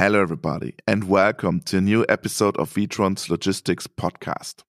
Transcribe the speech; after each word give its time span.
Hello, 0.00 0.22
everybody, 0.22 0.72
and 0.86 1.10
welcome 1.10 1.60
to 1.60 1.76
a 1.76 1.80
new 1.82 2.06
episode 2.08 2.56
of 2.56 2.72
Witron's 2.72 3.28
Logistics 3.28 3.86
Podcast. 3.86 4.62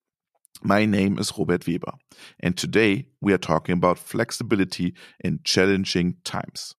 My 0.62 0.84
name 0.84 1.18
is 1.18 1.32
Robert 1.38 1.66
Weber, 1.66 1.94
and 2.42 2.58
today 2.58 3.06
we 3.22 3.32
are 3.32 3.38
talking 3.38 3.72
about 3.72 3.98
flexibility 3.98 4.94
in 5.24 5.40
challenging 5.46 6.18
times. 6.26 6.76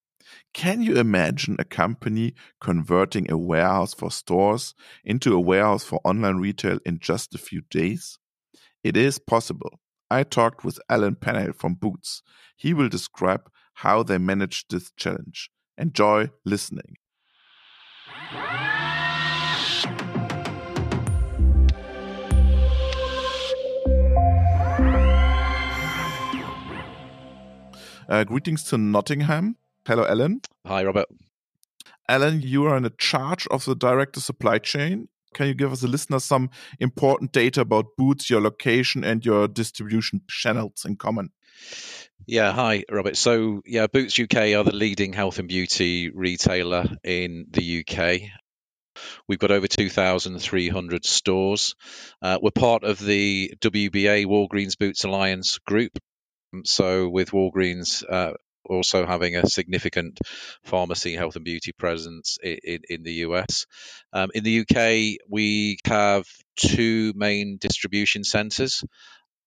Can 0.53 0.83
you 0.83 0.99
imagine 0.99 1.57
a 1.59 1.65
company 1.65 2.35
converting 2.61 3.31
a 3.31 3.39
warehouse 3.39 3.95
for 3.95 4.11
stores 4.11 4.75
into 5.03 5.33
a 5.33 5.41
warehouse 5.41 5.85
for 5.85 6.03
online 6.05 6.37
retail 6.37 6.79
in 6.85 6.99
just 6.99 7.35
a 7.35 7.39
few 7.39 7.63
days? 7.71 8.19
It 8.85 8.99
is 8.99 9.19
possible. 9.19 9.81
I 10.11 10.25
talked 10.25 10.63
with 10.63 10.79
Alan 10.91 11.15
Penhale 11.15 11.57
from 11.57 11.73
Boots. 11.73 12.23
He 12.55 12.75
will 12.75 12.91
describe 12.91 13.49
how 13.77 14.03
they 14.03 14.19
managed 14.19 14.71
this 14.71 14.93
challenge. 14.99 15.49
Enjoy 15.79 16.29
listening. 16.45 16.97
Uh, 28.13 28.25
greetings 28.25 28.63
to 28.63 28.77
Nottingham. 28.77 29.57
Hello, 29.87 30.05
Alan. 30.05 30.41
Hi, 30.67 30.85
Robert. 30.85 31.07
Alan, 32.09 32.43
you 32.43 32.65
are 32.65 32.77
in 32.77 32.89
charge 32.99 33.47
of 33.51 33.65
the 33.65 33.75
director 33.75 34.21
supply 34.21 34.59
chain. 34.59 35.09
Can 35.33 35.47
you 35.47 35.55
give 35.55 35.73
us, 35.73 35.81
the 35.81 35.89
listener, 35.89 36.21
some 36.21 36.51
important 36.79 37.33
data 37.33 37.63
about 37.63 37.97
Boots, 37.97 38.29
your 38.29 38.43
location, 38.43 39.03
and 39.03 39.25
your 39.25 39.49
distribution 39.49 40.21
channels 40.29 40.85
in 40.85 40.97
common? 40.97 41.31
Yeah, 42.27 42.53
hi, 42.53 42.85
Robert. 42.91 43.17
So, 43.17 43.63
yeah, 43.67 43.89
Boots 43.89 44.19
UK 44.19 44.55
are 44.55 44.65
the 44.65 44.75
leading 44.75 45.13
health 45.13 45.39
and 45.39 45.49
beauty 45.49 46.11
retailer 46.11 46.85
in 47.03 47.47
the 47.51 47.81
UK. 47.81 48.21
We've 49.27 49.39
got 49.39 49.51
over 49.51 49.67
2,300 49.67 51.05
stores. 51.05 51.75
Uh, 52.21 52.39
we're 52.41 52.51
part 52.51 52.85
of 52.85 52.99
the 52.99 53.55
WBA 53.61 54.27
Walgreens 54.27 54.79
Boots 54.79 55.05
Alliance 55.05 55.59
group. 55.59 55.99
So, 56.65 57.09
with 57.09 57.31
Walgreens 57.31 58.05
uh, 58.09 58.35
also 58.65 59.07
having 59.07 59.37
a 59.37 59.47
significant 59.47 60.19
pharmacy, 60.65 61.15
health 61.15 61.37
and 61.37 61.45
beauty 61.45 61.73
presence 61.73 62.39
in, 62.43 62.59
in, 62.65 62.81
in 62.89 63.03
the 63.03 63.13
US. 63.27 63.67
Um, 64.13 64.31
in 64.35 64.45
the 64.45 64.61
UK, 64.61 65.19
we 65.29 65.79
have 65.87 66.25
two 66.57 67.13
main 67.17 67.59
distribution 67.61 68.25
centres 68.25 68.85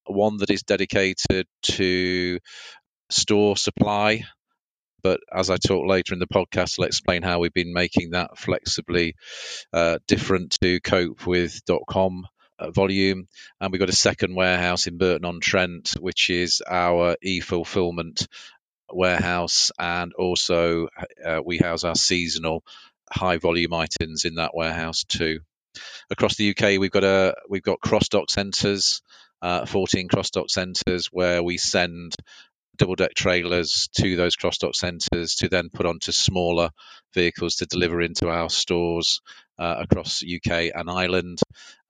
one 0.05 0.37
that 0.37 0.49
is 0.49 0.63
dedicated 0.63 1.47
to 1.63 2.39
store 3.09 3.57
supply. 3.57 4.23
But 5.03 5.19
as 5.31 5.51
I 5.51 5.57
talk 5.57 5.87
later 5.87 6.13
in 6.13 6.19
the 6.19 6.27
podcast, 6.27 6.79
I'll 6.79 6.85
explain 6.85 7.21
how 7.21 7.39
we've 7.39 7.53
been 7.53 7.73
making 7.73 8.11
that 8.11 8.39
flexibly 8.39 9.15
uh, 9.71 9.99
different 10.07 10.57
to 10.61 10.79
cope 10.79 11.27
with 11.27 11.63
dot 11.65 11.83
.com 11.87 12.25
uh, 12.57 12.71
volume. 12.71 13.27
And 13.61 13.71
we've 13.71 13.79
got 13.79 13.89
a 13.89 13.93
second 13.93 14.33
warehouse 14.35 14.87
in 14.87 14.97
Burton 14.97 15.25
on 15.25 15.39
Trent, 15.41 15.93
which 15.99 16.29
is 16.29 16.63
our 16.67 17.17
e-fulfillment 17.21 18.27
warehouse, 18.91 19.71
and 19.77 20.13
also 20.13 20.87
uh, 21.23 21.41
we 21.45 21.57
house 21.57 21.83
our 21.83 21.95
seasonal 21.95 22.63
high 23.11 23.37
volume 23.37 23.73
items 23.73 24.25
in 24.25 24.35
that 24.35 24.55
warehouse 24.55 25.03
too. 25.03 25.39
Across 26.09 26.37
the 26.37 26.49
UK, 26.49 26.79
we've 26.79 26.91
got 26.91 27.03
a 27.03 27.35
we've 27.49 27.61
got 27.63 27.79
cross 27.79 28.09
dock 28.09 28.29
centres 28.29 29.01
uh, 29.45 29.63
14 29.67 30.07
cross 30.07 30.31
dock 30.31 30.49
centres 30.49 31.09
where 31.11 31.43
we 31.43 31.57
send 31.57 32.15
double 32.77 32.95
deck 32.95 33.13
trailers 33.15 33.89
to 33.97 34.15
those 34.15 34.35
cross 34.35 34.57
dock 34.57 34.75
centres 34.75 35.35
to 35.35 35.49
then 35.49 35.69
put 35.73 35.85
onto 35.85 36.11
smaller 36.11 36.69
vehicles 37.13 37.55
to 37.55 37.65
deliver 37.65 38.01
into 38.01 38.29
our 38.29 38.49
stores 38.49 39.21
uh, 39.57 39.75
across 39.79 40.23
UK 40.23 40.71
and 40.73 40.89
Ireland. 40.89 41.39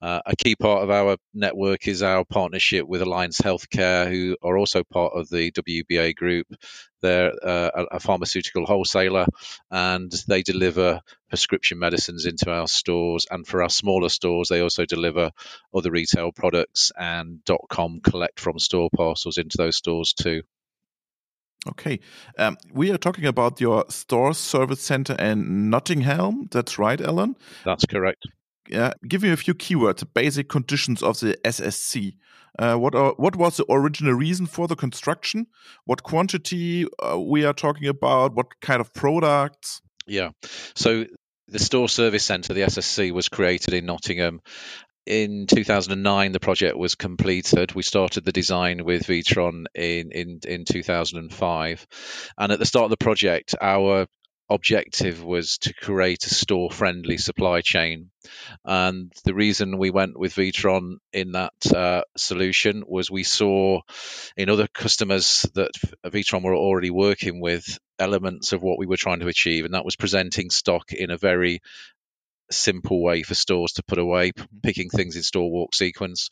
Uh, 0.02 0.20
a 0.26 0.36
key 0.36 0.56
part 0.56 0.84
of 0.84 0.92
our 0.92 1.18
network 1.34 1.88
is 1.88 2.04
our 2.04 2.24
partnership 2.26 2.88
with 2.88 3.02
Alliance 3.02 3.42
Healthcare, 3.42 4.08
who 4.08 4.38
are 4.44 4.58
also 4.58 4.84
part 4.84 5.14
of 5.16 5.30
the 5.30 5.52
WBA 5.52 6.16
group. 6.16 6.48
They're 7.02 7.32
uh, 7.44 7.86
a 7.92 8.00
pharmaceutical 8.00 8.66
wholesaler 8.66 9.26
and 9.72 10.12
they 10.28 10.44
deliver 10.44 11.02
prescription 11.30 11.80
medicines 11.80 12.26
into 12.26 12.52
our 12.52 12.68
stores. 12.68 13.26
And 13.30 13.48
for 13.48 13.64
our 13.64 13.70
smaller 13.70 14.10
stores, 14.10 14.50
they 14.50 14.62
also 14.62 14.86
deliver 14.86 15.32
other 15.74 15.92
retail 15.92 16.32
products 16.32 16.92
and 16.98 17.44
dot 17.46 17.62
.com 17.70 18.00
collect 18.02 18.40
from 18.40 18.60
store 18.60 18.90
parcels 18.96 19.38
into 19.38 19.58
those 19.58 19.78
stores 19.78 20.14
too. 20.14 20.44
Okay. 21.68 22.00
Um, 22.38 22.58
we 22.72 22.92
are 22.92 22.98
talking 22.98 23.26
about 23.26 23.60
your 23.60 23.86
store 23.90 24.34
service 24.34 24.82
center 24.82 25.14
in 25.16 25.70
Nottingham. 25.70 26.48
That's 26.52 26.78
right, 26.78 27.02
Alan? 27.02 27.36
That's 27.64 27.86
correct. 27.86 28.28
Yeah. 28.70 28.94
Give 29.08 29.24
me 29.24 29.32
a 29.32 29.38
few 29.38 29.54
keywords, 29.54 30.06
basic 30.14 30.50
conditions 30.50 31.02
of 31.02 31.20
the 31.20 31.38
SSC. 31.44 32.18
Uh, 32.58 32.76
what 32.76 32.96
are, 32.96 33.14
what 33.18 33.36
was 33.36 33.58
the 33.58 33.66
original 33.70 34.14
reason 34.14 34.46
for 34.46 34.68
the 34.68 34.76
construction? 34.76 35.48
What 35.86 36.04
quantity 36.04 36.86
uh, 37.00 37.20
we 37.20 37.46
are 37.46 37.54
talking 37.54 37.88
about? 37.88 38.34
What 38.34 38.60
kind 38.62 38.80
of 38.80 38.94
products? 38.94 39.82
Yeah. 40.08 40.30
So 40.76 41.06
the 41.48 41.60
store 41.60 41.90
service 41.90 42.24
centre, 42.24 42.54
the 42.54 42.62
SSC, 42.62 43.12
was 43.12 43.30
created 43.30 43.74
in 43.74 43.86
Nottingham 43.86 44.42
in 45.06 45.48
2009 45.48 46.32
the 46.32 46.40
project 46.40 46.78
was 46.78 46.96
completed. 46.96 47.74
We 47.74 47.84
started 47.84 48.26
the 48.26 48.32
design 48.32 48.84
with 48.84 49.08
Witron 49.08 49.66
in, 49.74 50.12
in 50.12 50.40
in 50.48 50.66
2005 50.66 51.88
and 52.38 52.52
at 52.52 52.60
the 52.60 52.66
start 52.66 52.86
of 52.86 52.90
the 52.92 52.98
project 52.98 53.56
our 53.62 54.08
objective 54.50 55.24
was 55.24 55.58
to 55.58 55.74
create 55.74 56.26
a 56.26 56.34
store 56.34 56.70
friendly 56.70 57.18
supply 57.18 57.62
chain. 57.62 58.12
And 58.64 59.12
the 59.24 59.34
reason 59.34 59.78
we 59.78 59.90
went 59.90 60.18
with 60.20 60.36
Witron 60.36 60.98
in 61.12 61.32
that 61.32 61.54
uh, 61.74 62.04
solution 62.16 62.84
was 62.88 63.10
we 63.10 63.24
saw 63.24 63.82
in 64.38 64.50
other 64.50 64.68
customers 64.68 65.48
that 65.56 65.72
Witron 66.06 66.44
were 66.44 66.56
already 66.56 66.92
working 66.92 67.42
with 67.42 67.80
elements 67.98 68.54
of 68.54 68.62
what 68.62 68.78
we 68.78 68.86
were 68.86 68.98
trying 68.98 69.22
to 69.22 69.28
achieve 69.28 69.66
and 69.66 69.74
that 69.74 69.86
was 69.86 69.96
presenting 69.96 70.50
stock 70.50 70.92
in 70.92 71.12
a 71.12 71.18
very 71.18 71.62
simple 72.52 73.02
way 73.04 73.24
for 73.24 73.36
stores 73.36 73.74
to 73.74 73.84
put 73.84 74.00
away, 74.00 74.32
picking 74.64 74.90
things 74.90 75.16
in 75.16 75.24
store 75.24 75.52
walk 75.52 75.76
sequence. 75.76 76.30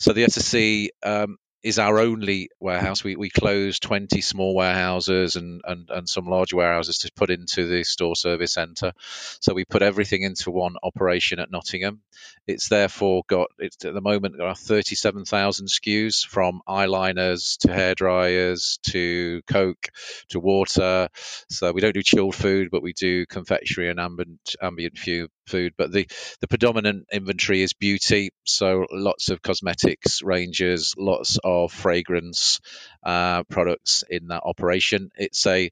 So 0.00 0.12
the 0.12 0.24
SSC 0.24 0.88
um, 1.02 1.36
is 1.62 1.78
our 1.78 1.98
only 1.98 2.50
warehouse. 2.60 3.02
We, 3.02 3.16
we 3.16 3.30
closed 3.30 3.82
20 3.82 4.20
small 4.20 4.54
warehouses 4.54 5.34
and, 5.34 5.60
and, 5.64 5.88
and 5.90 6.08
some 6.08 6.26
large 6.26 6.52
warehouses 6.52 6.98
to 6.98 7.10
put 7.16 7.30
into 7.30 7.66
the 7.66 7.82
store 7.82 8.14
service 8.14 8.52
centre. 8.52 8.92
So 9.40 9.54
we 9.54 9.64
put 9.64 9.82
everything 9.82 10.22
into 10.22 10.52
one 10.52 10.76
operation 10.82 11.40
at 11.40 11.50
Nottingham. 11.50 12.00
It's 12.46 12.68
therefore 12.68 13.22
got, 13.28 13.48
it's 13.58 13.84
at 13.84 13.92
the 13.92 14.00
moment, 14.00 14.36
there 14.38 14.46
are 14.46 14.54
37,000 14.54 15.66
SKUs 15.66 16.24
from 16.24 16.62
eyeliners 16.68 17.58
to 17.58 17.72
hair 17.72 17.94
dryers 17.94 18.78
to 18.90 19.42
Coke 19.48 19.88
to 20.28 20.38
water. 20.38 21.08
So 21.50 21.72
we 21.72 21.80
don't 21.80 21.94
do 21.94 22.02
chilled 22.02 22.36
food, 22.36 22.68
but 22.70 22.82
we 22.82 22.92
do 22.92 23.26
confectionery 23.26 23.90
and 23.90 23.98
ambient, 23.98 24.54
ambient 24.62 24.96
food. 24.96 25.28
Food, 25.48 25.74
but 25.76 25.92
the, 25.92 26.08
the 26.40 26.48
predominant 26.48 27.06
inventory 27.12 27.62
is 27.62 27.72
beauty. 27.72 28.30
So 28.44 28.86
lots 28.90 29.28
of 29.30 29.42
cosmetics 29.42 30.22
ranges, 30.22 30.94
lots 30.96 31.38
of 31.42 31.72
fragrance 31.72 32.60
uh, 33.02 33.44
products 33.44 34.04
in 34.08 34.28
that 34.28 34.42
operation. 34.44 35.10
It's 35.16 35.46
a 35.46 35.70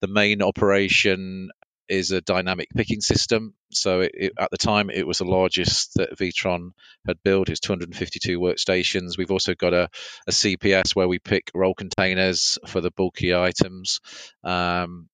the 0.00 0.08
main 0.08 0.42
operation 0.42 1.50
is 1.88 2.10
a 2.10 2.20
dynamic 2.20 2.68
picking 2.74 3.00
system. 3.00 3.54
So 3.70 4.00
it, 4.00 4.12
it, 4.14 4.32
at 4.38 4.50
the 4.50 4.58
time, 4.58 4.90
it 4.90 5.06
was 5.06 5.18
the 5.18 5.24
largest 5.24 5.94
that 5.94 6.18
Witron 6.18 6.72
had 7.06 7.22
built. 7.22 7.48
It's 7.48 7.60
252 7.60 8.40
workstations. 8.40 9.16
We've 9.16 9.30
also 9.30 9.54
got 9.54 9.72
a, 9.72 9.88
a, 10.26 10.30
CPS 10.30 10.94
where 10.94 11.08
we 11.08 11.18
pick 11.18 11.50
roll 11.54 11.74
containers 11.74 12.58
for 12.66 12.80
the 12.80 12.90
bulky 12.90 13.34
items. 13.34 14.00
Um, 14.42 15.08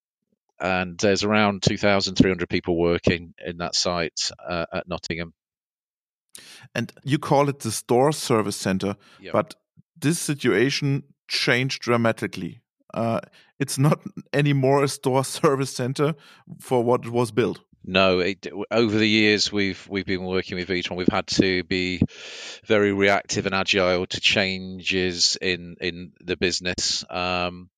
and 0.63 0.97
there's 0.99 1.25
around 1.25 1.63
2,300 1.65 2.49
people 2.49 2.77
working 2.79 3.35
in 3.45 3.59
that 3.59 3.75
site 3.75 4.31
uh, 4.49 4.67
at 4.73 4.89
Nottingham. 4.89 5.35
And 6.75 6.93
you 7.03 7.19
call 7.19 7.49
it 7.49 7.59
the 7.59 7.73
store 7.73 8.13
service 8.13 8.57
center, 8.57 8.97
yep. 9.21 9.33
but 9.33 9.57
this 9.99 10.21
situation 10.21 11.03
changed 11.27 11.83
dramatically. 11.83 12.63
Uh, 12.95 13.21
it's 13.59 13.77
not 13.77 14.01
anymore 14.33 14.85
a 14.85 14.89
store 14.89 15.25
service 15.41 15.75
center 15.75 16.15
for 16.61 16.83
what 16.83 17.09
was 17.09 17.33
built. 17.33 17.61
No, 17.85 18.21
it, 18.21 18.47
over 18.71 18.97
the 18.97 19.09
years 19.09 19.51
we've 19.51 19.89
we've 19.91 20.07
been 20.07 20.25
working 20.25 20.57
with 20.57 20.69
Witron. 20.69 20.97
We've 20.97 21.09
had 21.09 21.27
to 21.29 21.65
be 21.65 22.01
very 22.65 22.93
reactive 22.93 23.45
and 23.47 23.55
agile 23.57 24.07
to 24.07 24.21
changes 24.21 25.37
in 25.43 25.77
in 25.81 26.13
the 26.21 26.37
business. 26.37 27.05
Um, 27.11 27.71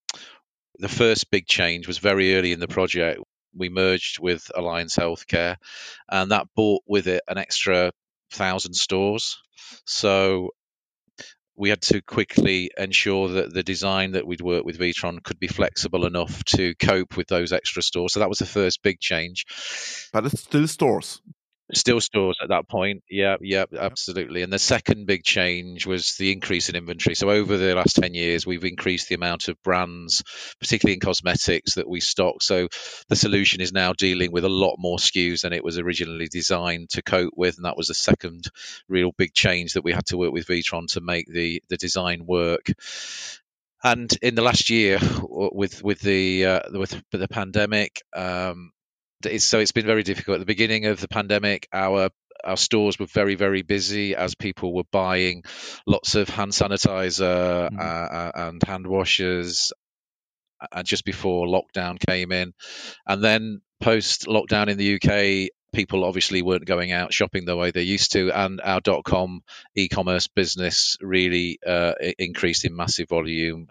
the 0.78 0.88
first 0.88 1.30
big 1.30 1.46
change 1.46 1.86
was 1.86 1.98
very 1.98 2.36
early 2.36 2.52
in 2.52 2.60
the 2.60 2.68
project. 2.68 3.20
We 3.56 3.68
merged 3.68 4.18
with 4.18 4.50
Alliance 4.54 4.96
Healthcare, 4.96 5.56
and 6.10 6.30
that 6.32 6.48
brought 6.56 6.82
with 6.86 7.06
it 7.06 7.22
an 7.28 7.38
extra 7.38 7.92
thousand 8.32 8.74
stores. 8.74 9.38
So 9.84 10.50
we 11.56 11.68
had 11.68 11.82
to 11.82 12.02
quickly 12.02 12.70
ensure 12.76 13.28
that 13.28 13.54
the 13.54 13.62
design 13.62 14.12
that 14.12 14.26
we'd 14.26 14.40
worked 14.40 14.66
with 14.66 14.78
Witron 14.78 15.22
could 15.22 15.38
be 15.38 15.46
flexible 15.46 16.04
enough 16.04 16.42
to 16.44 16.74
cope 16.74 17.16
with 17.16 17.28
those 17.28 17.52
extra 17.52 17.82
stores. 17.82 18.12
So 18.12 18.20
that 18.20 18.28
was 18.28 18.38
the 18.38 18.46
first 18.46 18.82
big 18.82 18.98
change. 18.98 19.46
But 20.12 20.26
it's 20.26 20.42
still 20.42 20.66
stores. 20.66 21.20
Still 21.72 22.00
stores 22.00 22.36
at 22.42 22.50
that 22.50 22.68
point. 22.68 23.02
Yeah, 23.08 23.36
yeah, 23.40 23.64
absolutely. 23.74 24.42
And 24.42 24.52
the 24.52 24.58
second 24.58 25.06
big 25.06 25.24
change 25.24 25.86
was 25.86 26.14
the 26.16 26.30
increase 26.30 26.68
in 26.68 26.76
inventory. 26.76 27.14
So 27.14 27.30
over 27.30 27.56
the 27.56 27.74
last 27.74 27.96
10 27.96 28.12
years, 28.12 28.46
we've 28.46 28.64
increased 28.64 29.08
the 29.08 29.14
amount 29.14 29.48
of 29.48 29.62
brands, 29.62 30.22
particularly 30.60 30.94
in 30.94 31.00
cosmetics, 31.00 31.76
that 31.76 31.88
we 31.88 32.00
stock. 32.00 32.42
So 32.42 32.68
the 33.08 33.16
solution 33.16 33.62
is 33.62 33.72
now 33.72 33.94
dealing 33.94 34.30
with 34.30 34.44
a 34.44 34.50
lot 34.50 34.76
more 34.78 34.98
SKUs 34.98 35.40
than 35.40 35.54
it 35.54 35.64
was 35.64 35.78
originally 35.78 36.28
designed 36.30 36.90
to 36.90 37.02
cope 37.02 37.32
with. 37.34 37.56
And 37.56 37.64
that 37.64 37.78
was 37.78 37.88
the 37.88 37.94
second 37.94 38.44
real 38.86 39.12
big 39.16 39.32
change 39.32 39.72
that 39.72 39.84
we 39.84 39.92
had 39.92 40.06
to 40.06 40.18
work 40.18 40.32
with 40.32 40.48
Witron 40.48 40.88
to 40.88 41.00
make 41.00 41.26
the, 41.28 41.62
the 41.70 41.78
design 41.78 42.26
work. 42.26 42.66
And 43.82 44.10
in 44.20 44.34
the 44.34 44.42
last 44.42 44.70
year, 44.70 44.98
with 45.22 45.82
with 45.84 46.00
the 46.00 46.46
uh, 46.46 46.60
with 46.72 47.02
the 47.10 47.28
pandemic, 47.28 48.00
um, 48.16 48.72
it's, 49.26 49.44
so 49.44 49.58
it's 49.58 49.72
been 49.72 49.86
very 49.86 50.02
difficult. 50.02 50.36
At 50.36 50.40
the 50.40 50.46
beginning 50.46 50.86
of 50.86 51.00
the 51.00 51.08
pandemic, 51.08 51.68
our 51.72 52.10
our 52.42 52.56
stores 52.56 52.98
were 52.98 53.06
very 53.06 53.36
very 53.36 53.62
busy 53.62 54.14
as 54.14 54.34
people 54.34 54.74
were 54.74 54.84
buying 54.90 55.42
lots 55.86 56.14
of 56.14 56.28
hand 56.28 56.52
sanitizer 56.52 57.70
mm-hmm. 57.70 57.78
uh, 57.80 58.48
and 58.48 58.62
hand 58.62 58.86
washers 58.86 59.72
and 60.72 60.80
uh, 60.80 60.82
just 60.82 61.04
before 61.04 61.46
lockdown 61.46 61.98
came 61.98 62.32
in 62.32 62.52
and 63.06 63.22
then 63.22 63.60
post 63.80 64.26
lockdown 64.26 64.68
in 64.68 64.78
the 64.78 64.94
UK 64.96 65.50
people 65.74 66.04
obviously 66.04 66.40
weren't 66.40 66.64
going 66.64 66.92
out 66.92 67.12
shopping 67.12 67.44
the 67.44 67.56
way 67.56 67.70
they 67.70 67.82
used 67.82 68.12
to, 68.12 68.30
and 68.30 68.60
our 68.62 68.80
dot 68.80 69.04
com 69.04 69.42
e-commerce 69.74 70.28
business 70.28 70.96
really 71.00 71.58
uh, 71.66 71.92
increased 72.18 72.64
in 72.64 72.74
massive 72.74 73.08
volume. 73.08 73.66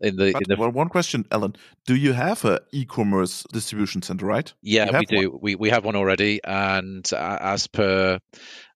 In 0.00 0.16
the, 0.16 0.26
in 0.26 0.42
the 0.46 0.56
well, 0.58 0.70
one 0.70 0.88
question, 0.88 1.24
Alan, 1.30 1.56
do 1.86 1.94
you 1.94 2.12
have 2.12 2.44
a 2.44 2.60
e-commerce 2.72 3.44
distribution 3.52 4.02
center, 4.02 4.26
right? 4.26 4.52
Yeah, 4.60 4.98
we 4.98 5.06
do. 5.06 5.30
One? 5.30 5.40
We 5.40 5.54
we 5.54 5.70
have 5.70 5.84
one 5.84 5.96
already, 5.96 6.40
and 6.44 7.08
uh, 7.12 7.38
as 7.40 7.66
per 7.66 8.18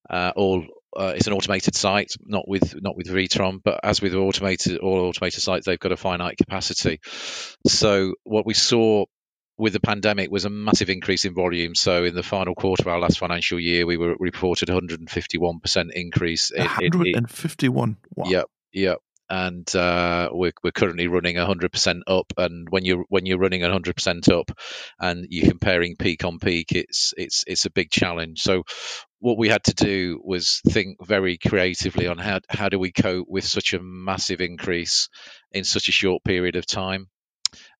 uh, 0.09 0.31
all 0.35 0.65
uh, 0.97 1.13
it's 1.15 1.27
an 1.27 1.33
automated 1.33 1.75
site, 1.75 2.13
not 2.25 2.47
with 2.47 2.81
not 2.81 2.97
with 2.97 3.07
Witron, 3.07 3.61
but 3.63 3.79
as 3.83 4.01
with 4.01 4.15
automated 4.15 4.79
all 4.79 4.99
automated 4.99 5.41
sites, 5.41 5.65
they've 5.65 5.79
got 5.79 5.91
a 5.91 5.97
finite 5.97 6.37
capacity. 6.37 6.99
So 7.67 8.15
what 8.23 8.45
we 8.45 8.53
saw 8.53 9.05
with 9.61 9.73
the 9.73 9.79
pandemic 9.79 10.31
was 10.31 10.43
a 10.43 10.49
massive 10.49 10.89
increase 10.89 11.23
in 11.23 11.35
volume. 11.35 11.75
So 11.75 12.03
in 12.03 12.15
the 12.15 12.23
final 12.23 12.55
quarter 12.55 12.81
of 12.81 12.87
our 12.87 12.99
last 12.99 13.19
financial 13.19 13.59
year, 13.59 13.85
we 13.85 13.95
were 13.95 14.15
reported 14.19 14.69
151% 14.69 15.91
increase. 15.91 16.49
In, 16.49 16.63
151. 16.63 17.97
wow. 18.15 18.25
Yep. 18.27 18.45
Yep. 18.73 18.97
And 19.29 19.75
uh, 19.75 20.29
we're, 20.31 20.53
we're 20.63 20.71
currently 20.71 21.05
running 21.07 21.35
100% 21.35 22.01
up. 22.07 22.33
And 22.37 22.67
when 22.71 22.85
you're 22.85 23.05
when 23.09 23.27
you're 23.27 23.37
running 23.37 23.61
100% 23.61 24.31
up, 24.31 24.49
and 24.99 25.27
you're 25.29 25.49
comparing 25.51 25.95
peak 25.95 26.25
on 26.25 26.39
peak, 26.39 26.71
it's 26.71 27.13
it's 27.15 27.43
it's 27.45 27.65
a 27.65 27.71
big 27.71 27.91
challenge. 27.91 28.41
So 28.41 28.63
what 29.19 29.37
we 29.37 29.47
had 29.47 29.63
to 29.65 29.75
do 29.75 30.19
was 30.23 30.59
think 30.67 30.97
very 31.05 31.37
creatively 31.37 32.07
on 32.07 32.17
how 32.17 32.39
how 32.49 32.67
do 32.67 32.79
we 32.79 32.91
cope 32.91 33.27
with 33.29 33.45
such 33.45 33.73
a 33.73 33.81
massive 33.81 34.41
increase 34.41 35.07
in 35.51 35.63
such 35.65 35.87
a 35.87 35.93
short 35.93 36.23
period 36.23 36.55
of 36.55 36.65
time 36.65 37.09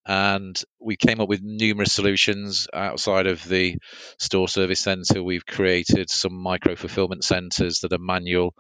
and 0.06 0.60
we 0.80 0.96
came 0.96 1.22
up 1.22 1.30
with 1.30 1.42
numerous 1.44 1.94
solutions 1.94 2.68
outside 2.74 3.28
of 3.28 3.44
the 3.48 3.78
store 4.20 4.48
service 4.48 4.80
center. 4.80 5.22
We've 5.22 5.46
created 5.46 6.10
some 6.10 6.34
micro 6.34 6.76
fulfillment 6.76 7.24
centers 7.24 7.80
that 7.80 7.94
are 7.94 8.00
manual, 8.00 8.54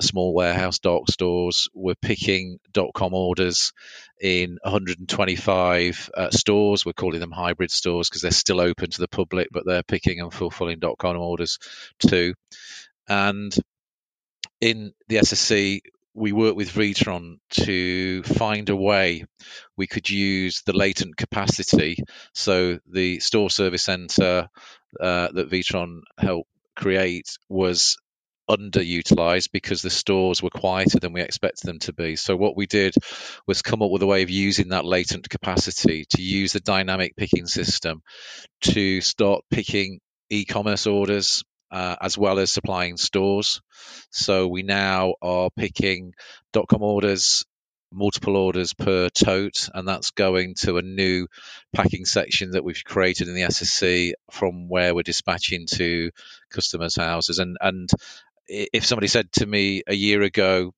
small 0.00 0.34
warehouse 0.34 0.78
dock 0.78 1.10
stores. 1.10 1.68
We're 1.74 1.94
picking 1.94 2.58
dot 2.72 2.90
.com 2.94 3.14
orders 3.14 3.72
in 4.20 4.58
125 4.62 6.10
uh, 6.14 6.30
stores. 6.30 6.84
We're 6.84 6.92
calling 6.92 7.20
them 7.20 7.32
hybrid 7.32 7.70
stores 7.70 8.08
because 8.08 8.22
they're 8.22 8.30
still 8.30 8.60
open 8.60 8.90
to 8.90 9.00
the 9.00 9.08
public, 9.08 9.48
but 9.50 9.64
they're 9.64 9.82
picking 9.82 10.20
and 10.20 10.32
fulfilling 10.32 10.80
dot 10.80 10.98
.com 10.98 11.16
orders 11.16 11.58
too. 11.98 12.34
And 13.08 13.54
in 14.60 14.92
the 15.08 15.16
SSC, 15.16 15.80
we 16.18 16.32
worked 16.32 16.56
with 16.56 16.74
Witron 16.74 17.38
to 17.50 18.22
find 18.24 18.68
a 18.68 18.76
way 18.76 19.24
we 19.76 19.86
could 19.86 20.10
use 20.10 20.62
the 20.66 20.76
latent 20.76 21.16
capacity. 21.16 21.98
So 22.34 22.78
the 22.90 23.20
store 23.20 23.50
service 23.50 23.82
center 23.82 24.48
uh, 25.00 25.28
that 25.32 25.50
Witron 25.50 26.00
helped 26.18 26.50
create 26.76 27.38
was 27.48 27.96
underutilized 28.48 29.50
because 29.52 29.82
the 29.82 29.90
stores 29.90 30.42
were 30.42 30.50
quieter 30.50 30.98
than 30.98 31.12
we 31.12 31.20
expected 31.20 31.66
them 31.66 31.78
to 31.80 31.92
be. 31.92 32.16
So 32.16 32.34
what 32.36 32.56
we 32.56 32.66
did 32.66 32.94
was 33.46 33.62
come 33.62 33.82
up 33.82 33.90
with 33.90 34.02
a 34.02 34.06
way 34.06 34.22
of 34.22 34.30
using 34.30 34.68
that 34.68 34.86
latent 34.86 35.28
capacity 35.28 36.06
to 36.10 36.22
use 36.22 36.52
the 36.52 36.60
dynamic 36.60 37.14
picking 37.16 37.46
system 37.46 38.02
to 38.62 39.00
start 39.00 39.42
picking 39.50 40.00
e-commerce 40.30 40.86
orders 40.86 41.44
uh, 41.70 41.96
as 42.00 42.16
well 42.16 42.38
as 42.38 42.52
supplying 42.52 42.96
stores. 42.96 43.60
So 44.10 44.48
we 44.48 44.62
now 44.62 45.14
are 45.22 45.50
picking 45.56 46.14
dot 46.52 46.68
.com 46.68 46.82
orders, 46.82 47.44
multiple 47.92 48.36
orders 48.36 48.74
per 48.74 49.08
tote, 49.08 49.68
and 49.74 49.86
that's 49.86 50.10
going 50.10 50.54
to 50.60 50.78
a 50.78 50.82
new 50.82 51.26
packing 51.74 52.04
section 52.04 52.52
that 52.52 52.64
we've 52.64 52.84
created 52.84 53.28
in 53.28 53.34
the 53.34 53.42
SSC 53.42 54.12
from 54.30 54.68
where 54.68 54.94
we're 54.94 55.02
dispatching 55.02 55.66
to 55.74 56.10
customers' 56.50 56.96
houses. 56.96 57.38
And 57.38 57.56
and 57.60 57.90
if 58.48 58.86
somebody 58.86 59.08
said 59.08 59.30
to 59.32 59.46
me 59.46 59.82
a 59.86 59.94
year 59.94 60.22
ago, 60.22 60.72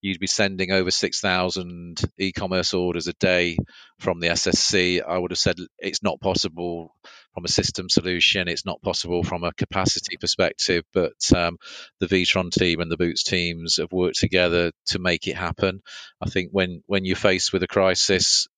you'd 0.00 0.18
be 0.18 0.26
sending 0.26 0.72
over 0.72 0.90
6,000 0.90 2.00
e-commerce 2.18 2.74
orders 2.74 3.06
a 3.06 3.12
day 3.14 3.56
from 4.00 4.18
the 4.18 4.26
SSC, 4.28 5.00
I 5.06 5.16
would 5.16 5.30
have 5.30 5.38
said 5.38 5.56
it's 5.78 6.02
not 6.02 6.20
possible 6.20 6.92
from 7.34 7.44
a 7.44 7.48
system 7.48 7.88
solution. 7.88 8.48
It's 8.48 8.66
not 8.66 8.82
possible 8.82 9.22
from 9.22 9.44
a 9.44 9.52
capacity 9.52 10.16
perspective, 10.16 10.84
but 10.92 11.12
um, 11.34 11.56
the 12.00 12.06
Witron 12.06 12.50
team 12.50 12.80
and 12.80 12.90
the 12.90 12.96
Boots 12.96 13.22
teams 13.22 13.76
have 13.76 13.92
worked 13.92 14.18
together 14.18 14.72
to 14.86 14.98
make 14.98 15.26
it 15.26 15.36
happen. 15.36 15.82
I 16.20 16.28
think 16.28 16.50
when 16.52 16.82
when 16.86 17.04
you're 17.04 17.16
faced 17.16 17.52
with 17.52 17.62
a 17.62 17.68
crisis, 17.68 18.48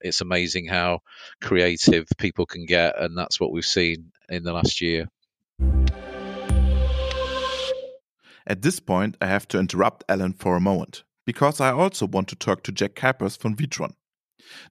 it's 0.00 0.20
amazing 0.20 0.66
how 0.66 1.00
creative 1.42 2.06
people 2.18 2.46
can 2.46 2.66
get, 2.66 3.00
and 3.00 3.16
that's 3.16 3.40
what 3.40 3.52
we've 3.52 3.64
seen 3.64 4.12
in 4.28 4.42
the 4.42 4.52
last 4.52 4.80
year. 4.80 5.08
At 8.46 8.62
this 8.62 8.78
point, 8.78 9.16
I 9.20 9.26
have 9.26 9.48
to 9.48 9.58
interrupt 9.58 10.04
Alan 10.08 10.32
for 10.32 10.56
a 10.56 10.60
moment, 10.60 11.02
because 11.24 11.60
I 11.60 11.72
also 11.72 12.06
want 12.06 12.28
to 12.28 12.36
talk 12.36 12.62
to 12.64 12.72
Jack 12.72 12.94
Kuipers 12.94 13.36
from 13.36 13.56
Witron. 13.56 13.94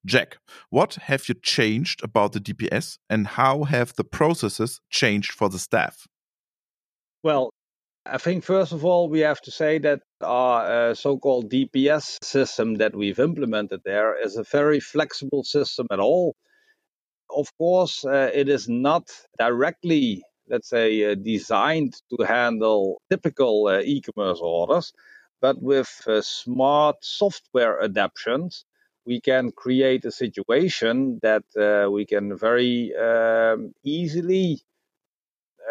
Jack, 0.06 0.38
what 0.69 0.95
have 0.95 1.27
you 1.27 1.36
changed 1.36 2.04
about 2.04 2.33
the 2.33 2.39
DPS 2.39 2.98
and 3.10 3.27
how 3.27 3.63
have 3.63 3.94
the 3.95 4.04
processes 4.04 4.81
changed 4.89 5.31
for 5.31 5.50
the 5.50 5.60
staff? 5.60 6.07
Well, 7.24 7.51
I 8.07 8.19
think 8.19 8.44
first 8.44 8.71
of 8.71 8.85
all, 8.85 9.09
we 9.09 9.21
have 9.21 9.42
to 9.42 9.52
say 9.52 9.80
that 9.80 10.02
our 10.21 10.90
uh, 10.90 10.94
so 10.94 11.18
called 11.18 11.52
DPS 11.52 12.23
system 12.23 12.76
that 12.76 12.95
we've 12.95 13.18
implemented 13.18 13.81
there 13.83 14.16
is 14.23 14.38
a 14.38 14.44
very 14.44 14.80
flexible 14.80 15.44
system 15.44 15.88
at 15.92 16.00
all. 16.00 16.35
Of 17.35 17.47
course, 17.57 18.06
uh, 18.06 18.30
it 18.31 18.47
is 18.47 18.69
not 18.69 19.09
directly, 19.40 20.21
let's 20.47 20.69
say, 20.69 21.11
uh, 21.11 21.16
designed 21.16 21.95
to 22.11 22.23
handle 22.23 23.02
typical 23.09 23.68
uh, 23.68 23.80
e 23.80 24.02
commerce 24.02 24.40
orders, 24.40 24.94
but 25.42 25.59
with 25.59 25.90
uh, 26.06 26.21
smart 26.21 26.97
software 27.02 27.81
adaptations, 27.81 28.66
we 29.06 29.21
can 29.21 29.52
create 29.52 30.06
a 30.06 30.12
situation 30.12 31.19
that 31.21 31.44
uh, 31.57 31.90
we 31.90 32.06
can 32.06 32.38
very 32.38 32.94
um, 32.95 33.74
easily 33.83 34.62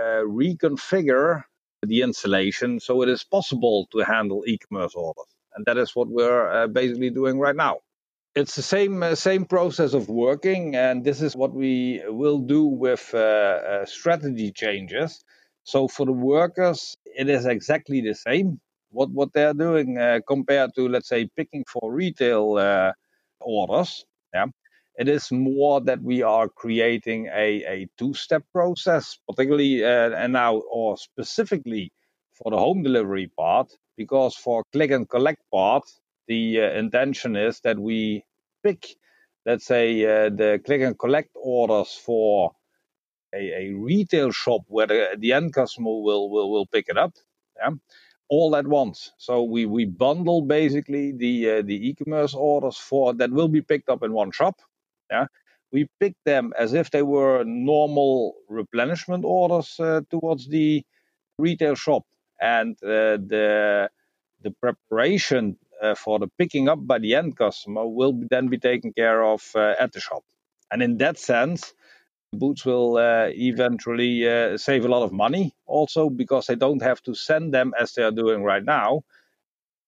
uh, 0.01 0.23
reconfigure 0.27 1.45
the 1.83 2.03
installation 2.03 2.81
so 2.81 3.03
it 3.03 3.09
is 3.09 3.25
possible 3.25 3.87
to 3.93 3.99
handle 4.01 4.45
e-commerce 4.47 4.95
orders. 4.95 5.27
And 5.55 5.65
that 5.67 5.79
is 5.79 5.95
what 5.95 6.09
we're 6.09 6.49
uh, 6.51 6.67
basically 6.67 7.11
doing 7.11 7.39
right 7.39 7.55
now. 7.55 7.79
It's 8.35 8.57
the 8.57 8.63
same 8.63 9.03
uh, 9.03 9.15
same 9.15 9.45
process 9.45 9.95
of 9.95 10.09
working 10.09 10.75
and 10.75 11.05
this 11.05 11.23
is 11.23 11.37
what 11.37 11.55
we 11.55 12.03
will 12.09 12.39
do 12.41 12.65
with 12.65 13.11
uh, 13.15 13.19
uh, 13.19 13.87
strategy 13.87 14.51
changes. 14.51 15.23
So 15.63 15.87
for 15.89 16.07
the 16.07 16.13
workers 16.13 16.97
it 17.05 17.29
is 17.29 17.47
exactly 17.47 18.01
the 18.01 18.15
same. 18.15 18.61
What 18.91 19.11
what 19.11 19.33
they're 19.33 19.55
doing 19.55 19.99
compared 20.27 20.75
to 20.77 20.89
let's 20.89 21.09
say 21.09 21.29
picking 21.37 21.65
for 21.73 21.93
retail 21.93 22.95
orders. 23.45 24.05
Yeah. 24.33 24.47
It 24.97 25.09
is 25.09 25.33
more 25.33 25.81
that 25.83 26.03
we 26.03 26.23
are 26.23 26.49
creating 26.49 27.27
a, 27.27 27.65
a 27.65 27.89
two-step 27.99 28.45
process, 28.53 29.19
particularly 29.29 29.85
uh, 29.85 30.11
and 30.11 30.33
now 30.33 30.57
or 30.71 30.97
specifically 30.97 31.93
for 32.33 32.51
the 32.51 32.59
home 32.59 32.83
delivery 32.83 33.31
part, 33.37 33.73
because 33.97 34.37
for 34.37 34.65
click 34.73 34.91
and 34.91 35.09
collect 35.09 35.43
part, 35.53 35.85
the 36.29 36.61
uh, 36.61 36.71
intention 36.79 37.37
is 37.37 37.61
that 37.61 37.79
we 37.79 38.25
pick, 38.63 38.87
let's 39.47 39.67
say, 39.67 40.05
uh, 40.05 40.31
the 40.31 40.61
click 40.65 40.81
and 40.81 40.99
collect 40.99 41.31
orders 41.35 41.93
for 42.05 42.53
a, 43.35 43.67
a 43.67 43.73
retail 43.75 44.31
shop 44.31 44.63
where 44.69 44.87
the, 44.87 45.17
the, 45.19 45.33
end 45.33 45.53
customer 45.53 45.91
will, 45.91 46.31
will 46.31 46.51
will 46.51 46.67
pick 46.67 46.87
it 46.89 46.97
up. 46.97 47.13
Yeah? 47.57 47.71
All 48.35 48.57
at 48.57 48.67
once. 48.67 49.13
So 49.19 49.35
we, 49.55 49.67
we 49.67 49.85
bundle 49.85 50.43
basically 50.43 51.13
the 51.25 51.35
uh, 51.51 51.63
the 51.71 51.79
e-commerce 51.89 52.35
orders 52.35 52.79
for 52.89 53.15
that 53.19 53.31
will 53.31 53.53
be 53.59 53.63
picked 53.63 53.89
up 53.89 54.03
in 54.03 54.13
one 54.13 54.33
shop. 54.33 54.57
Yeah, 55.11 55.27
we 55.75 55.81
pick 56.01 56.15
them 56.25 56.53
as 56.65 56.73
if 56.73 56.91
they 56.91 57.03
were 57.03 57.45
normal 57.45 58.35
replenishment 58.49 59.25
orders 59.25 59.69
uh, 59.79 60.01
towards 60.11 60.49
the 60.49 60.85
retail 61.39 61.75
shop, 61.75 62.05
and 62.41 62.75
uh, 62.83 63.19
the 63.33 63.89
the 64.45 64.53
preparation 64.65 65.57
uh, 65.83 65.95
for 65.95 66.19
the 66.19 66.29
picking 66.39 66.69
up 66.69 66.81
by 66.93 66.99
the 66.99 67.15
end 67.15 67.37
customer 67.37 67.87
will 67.87 68.15
then 68.31 68.49
be 68.49 68.59
taken 68.59 68.93
care 68.93 69.23
of 69.23 69.43
uh, 69.55 69.75
at 69.85 69.93
the 69.93 70.01
shop. 70.01 70.25
And 70.71 70.83
in 70.83 70.99
that 70.99 71.19
sense, 71.19 71.75
Boots 72.35 72.65
will 72.65 72.97
uh, 72.97 73.29
eventually 73.31 74.29
uh, 74.29 74.59
save 74.59 74.85
a 74.85 74.89
lot 74.89 75.03
of 75.03 75.13
money 75.13 75.55
also 75.67 76.11
because 76.11 76.47
they 76.47 76.57
don't 76.57 76.83
have 76.83 77.03
to 77.03 77.15
send 77.15 77.55
them 77.55 77.73
as 77.79 77.93
they 77.93 78.03
are 78.03 78.11
doing 78.11 78.43
right 78.43 78.65
now 78.65 79.03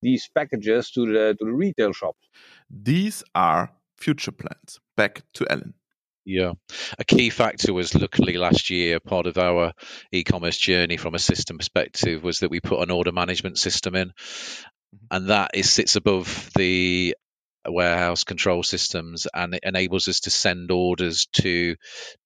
these 0.03 0.29
packages 0.35 0.91
to 0.91 1.07
the 1.07 1.37
to 1.39 1.45
the 1.45 1.53
retail 1.53 1.93
shops. 1.93 2.29
These 2.71 3.25
are 3.35 3.71
future 3.97 4.33
plans. 4.33 4.81
Back 4.97 5.23
to 5.35 5.47
Alan. 5.51 5.75
Yeah. 6.25 6.55
A 6.99 7.05
key 7.05 7.31
factor 7.31 7.73
was 7.73 7.95
luckily 7.95 8.37
last 8.37 8.69
year, 8.71 8.99
part 8.99 9.27
of 9.27 9.39
our 9.39 9.73
e 10.11 10.25
commerce 10.25 10.59
journey 10.59 10.97
from 10.97 11.15
a 11.15 11.21
system 11.21 11.59
perspective 11.59 12.23
was 12.23 12.41
that 12.41 12.51
we 12.51 12.61
put 12.61 12.83
an 12.83 12.91
order 12.91 13.13
management 13.13 13.59
system 13.59 13.95
in. 13.95 14.09
Mm-hmm. 14.09 15.07
And 15.11 15.29
that 15.29 15.53
is 15.55 15.73
sits 15.73 15.97
above 15.97 16.51
the 16.57 17.17
warehouse 17.73 18.25
control 18.25 18.63
systems 18.63 19.27
and 19.33 19.55
it 19.55 19.61
enables 19.63 20.09
us 20.09 20.21
to 20.21 20.31
send 20.31 20.71
orders 20.71 21.27
to 21.33 21.77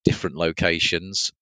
different 0.04 0.36
locations. 0.36 1.32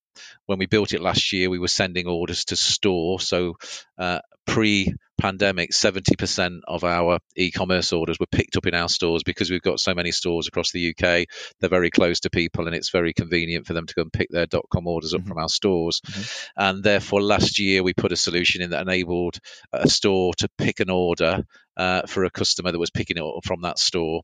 When 0.47 0.59
we 0.59 0.65
built 0.65 0.93
it 0.93 1.01
last 1.01 1.31
year, 1.31 1.49
we 1.49 1.59
were 1.59 1.67
sending 1.67 2.07
orders 2.07 2.45
to 2.45 2.55
store. 2.55 3.19
So 3.19 3.55
uh, 3.97 4.19
pre 4.45 4.93
pandemic, 5.19 5.71
70% 5.71 6.61
of 6.67 6.83
our 6.83 7.19
e 7.35 7.51
commerce 7.51 7.93
orders 7.93 8.17
were 8.19 8.25
picked 8.31 8.55
up 8.55 8.65
in 8.65 8.73
our 8.73 8.89
stores 8.89 9.23
because 9.23 9.51
we've 9.51 9.61
got 9.61 9.79
so 9.79 9.93
many 9.93 10.11
stores 10.11 10.47
across 10.47 10.71
the 10.71 10.89
UK. 10.89 11.25
They're 11.59 11.69
very 11.69 11.91
close 11.91 12.21
to 12.21 12.29
people 12.29 12.65
and 12.65 12.75
it's 12.75 12.89
very 12.89 13.13
convenient 13.13 13.67
for 13.67 13.73
them 13.73 13.85
to 13.85 13.93
go 13.93 14.01
and 14.03 14.13
pick 14.13 14.29
their 14.29 14.45
dot 14.45 14.65
com 14.71 14.87
orders 14.87 15.13
up 15.13 15.21
mm-hmm. 15.21 15.29
from 15.29 15.37
our 15.37 15.49
stores. 15.49 16.01
Mm-hmm. 16.01 16.21
And 16.57 16.83
therefore, 16.83 17.21
last 17.21 17.59
year 17.59 17.83
we 17.83 17.93
put 17.93 18.11
a 18.11 18.17
solution 18.17 18.61
in 18.61 18.71
that 18.71 18.81
enabled 18.81 19.37
a 19.71 19.89
store 19.89 20.33
to 20.39 20.49
pick 20.57 20.79
an 20.79 20.89
order 20.89 21.43
uh, 21.79 22.01
for 22.07 22.25
a 22.25 22.29
customer 22.29 22.73
that 22.73 22.77
was 22.77 22.89
picking 22.89 23.15
it 23.15 23.23
up 23.23 23.45
from 23.45 23.61
that 23.61 23.79
store. 23.79 24.23